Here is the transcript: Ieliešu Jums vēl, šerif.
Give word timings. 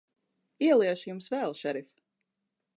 Ieliešu 0.67 1.09
Jums 1.11 1.29
vēl, 1.35 1.55
šerif. 1.61 1.89